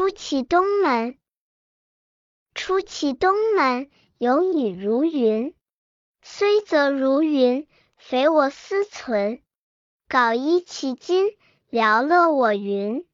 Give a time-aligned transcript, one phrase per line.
[0.00, 1.18] 出其东门。
[2.54, 5.54] 出其东门，有女如云。
[6.22, 9.42] 虽则如云，匪我思存。
[10.08, 11.36] 缟衣其金，
[11.70, 13.06] 寥乐我云。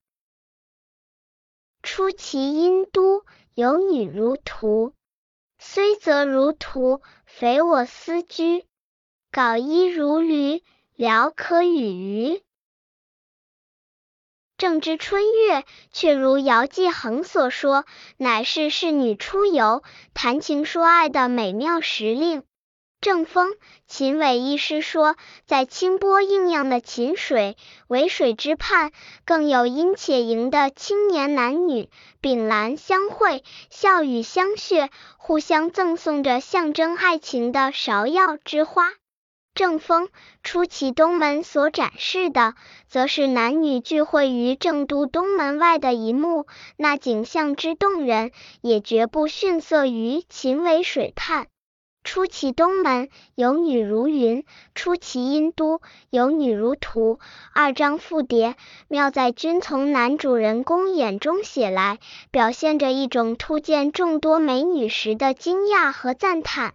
[1.82, 4.94] 出其阴都，有女如图。
[5.58, 8.64] 虽则如图，匪我思居。
[9.32, 10.62] 缟衣如履，
[10.94, 12.44] 聊可与鱼。
[14.58, 17.84] 正值春月，却如姚继恒所说，
[18.16, 19.82] 乃是仕女出游、
[20.14, 22.42] 谈情说爱的美妙时令。
[23.02, 23.54] 正风，
[23.86, 28.92] 秦伟医师说，在清波映漾的秦水渭水之畔，
[29.26, 31.90] 更有殷且盈的青年男女，
[32.22, 38.90] 秉兰相会，笑语相谑，互相赠送着象征爱情的芍药之花。
[39.56, 40.10] 正风
[40.44, 42.54] 出其东门所展示的，
[42.86, 51.46] 则是男女聚会于正都东门外的一幕，那景象之动人，也绝不逊色于秦渭水畔。
[52.04, 54.42] 出其东门，有女如云；
[54.74, 57.18] 出其阴都，有女如图。
[57.52, 58.54] 二章复叠，
[58.86, 61.98] 妙在均从男主人公眼中写来，
[62.30, 66.74] 表现着一种突见众多美女时的惊讶和赞叹。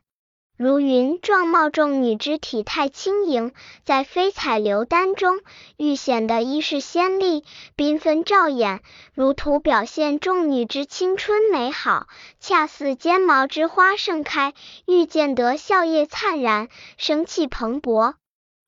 [0.64, 3.52] 如云状貌众女之体态轻盈，
[3.84, 5.40] 在飞彩流丹中
[5.76, 7.44] 愈显得衣饰鲜丽、
[7.76, 8.78] 缤纷照眼；
[9.16, 12.06] 如图表现众女之青春美好，
[12.40, 14.54] 恰似尖毛之花盛开，
[14.86, 18.14] 愈见得笑靥灿然、生气蓬勃。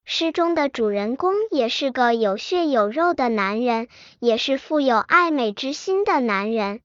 [0.04, 3.86] 诗中的主人公也是个有血有肉的男人，
[4.18, 6.80] 也是富有爱美之心的男人。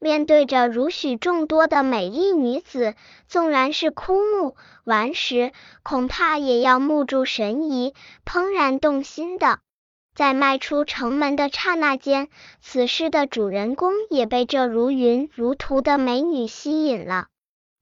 [0.00, 2.94] 面对着如许众多的美丽女子，
[3.26, 9.58] 纵然是枯木顽石，恐怕也要目注神移，怦然动心的。
[10.14, 12.28] 在迈出城门的刹那间，
[12.60, 17.26] 此诗的主人公也被这如云如图的美女吸引了。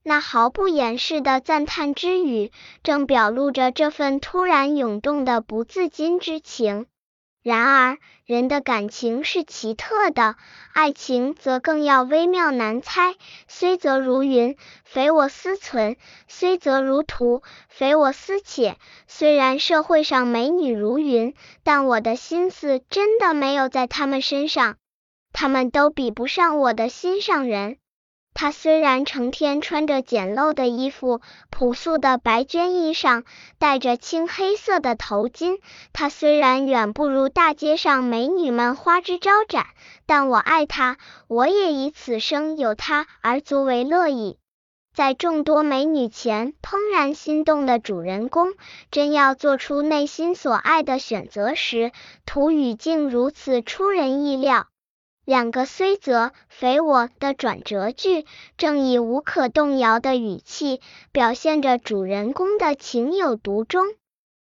[0.03, 2.51] 那毫不掩饰的赞叹之语，
[2.81, 6.87] 正表露着这份突然涌动的不自禁之情。
[7.47, 10.35] 然而，人的感情是奇特的，
[10.73, 13.15] 爱情则更要微妙难猜。
[13.47, 15.95] 虽则如云，非我思存；
[16.27, 18.75] 虽则如图，非我思且。
[19.07, 24.75] 虽然社会上美女如云，但我的心思真的没有在她们身上，
[25.31, 27.77] 她们都比不上我的心上人。
[28.39, 33.23] 他虽然成天穿着简陋的衣服、朴素的白绢衣裳，
[33.57, 35.57] 戴着青黑色的头巾；
[35.91, 39.65] 他虽然远不如大街上美女们花枝招展，
[40.05, 44.37] 但我爱他，我也以此生有他而足为乐矣。
[44.93, 48.53] 在众多美女前怦然心动的主人公，
[48.91, 51.91] 真要做出内心所爱的选择时，
[52.27, 54.67] 图语竟如此出人意料。
[55.27, 60.79] 两个虽则非我的转折句，正以无可动摇的语气
[61.11, 63.87] 表现着主人公的情有独钟。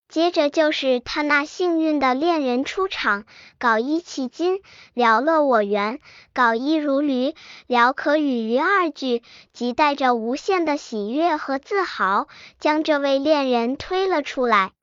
[0.09, 3.23] 接着就是他那幸运的恋人出场，
[3.59, 4.59] 搞一其襟，
[4.93, 6.01] 寥乐我缘。
[6.33, 7.33] 搞一如驴，
[7.65, 9.23] 聊可与鱼二句，
[9.53, 12.27] 即带着无限的喜悦和自豪，
[12.59, 14.73] 将这位恋人推了出来。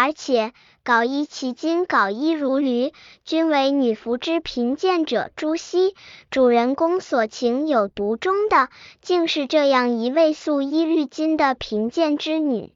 [0.00, 0.52] 而且，
[0.84, 2.92] 缟衣其金，缟衣如驴，
[3.24, 5.96] 均为女服之贫贱者朱熹。
[6.30, 8.68] 主人公所情有独钟的，
[9.00, 12.72] 竟是这样一位素衣绿巾的贫贱之女。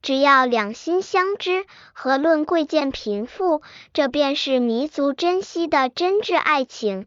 [0.00, 3.62] 只要两心相知，何论贵贱贫富？
[3.92, 7.06] 这便是弥足珍惜的真挚爱情。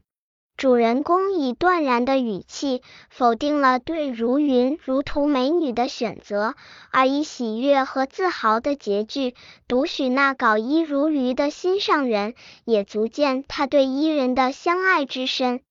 [0.56, 6.53] 主人公以断然的语气否定了对如云如图美女的选择，
[6.91, 9.34] 而以喜悦和自豪的结句
[9.68, 15.62] 独许那搞衣如履的心上人，也足见他对伊人的相爱之深。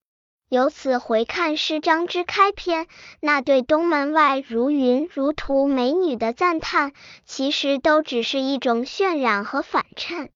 [0.49, 2.85] 由此回看诗章之开篇，
[3.19, 6.91] 那对东门外如云如图美女的赞叹，
[7.25, 10.29] 其实都只是一种渲染和反衬。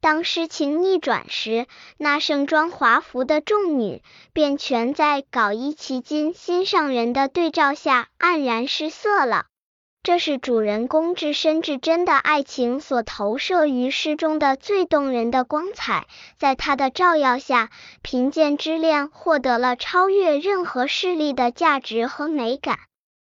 [0.00, 1.66] 当诗情逆转时，
[1.96, 9.46] 那盛装华服的众女便全在缟衣其襟心上人的对照下黯然失色了。
[10.04, 16.06] 这是主人公至深至真的爱情所投射于诗中的最动人的光彩，
[16.38, 17.68] 在他的照耀下，
[18.00, 22.78] 贫贱之恋获得了超越任何势力的价值和美感。